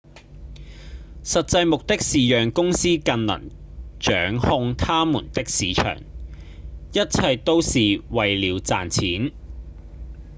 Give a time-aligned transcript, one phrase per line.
[1.23, 3.51] 實際目的是讓公司更能
[3.99, 5.97] 掌控他們的市場；
[6.91, 9.31] 一切都是為了賺錢